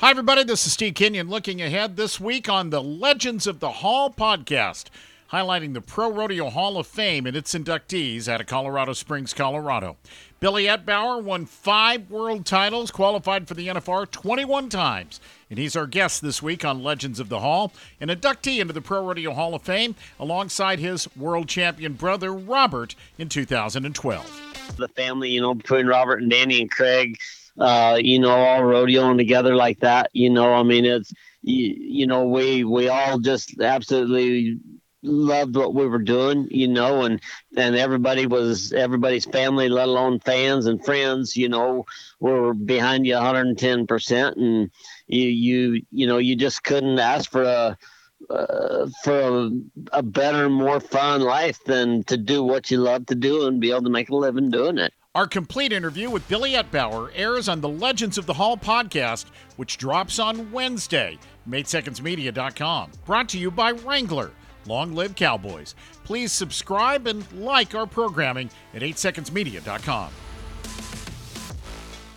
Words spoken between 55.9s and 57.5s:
with Billy Etbauer airs